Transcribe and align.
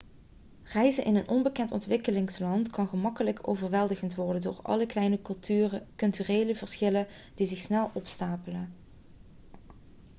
reizen 0.63 1.03
in 1.05 1.15
een 1.15 1.27
onbekend 1.27 1.71
ontwikkelingsland 1.71 2.69
kan 2.69 2.87
gemakkelijk 2.87 3.47
overweldigend 3.47 4.15
worden 4.15 4.41
door 4.41 4.59
alle 4.61 4.85
kleine 4.85 5.21
culturele 5.95 6.55
verschillen 6.55 7.07
die 7.35 7.47
zich 7.47 7.59
snel 7.59 7.91
opstapelen 7.93 8.73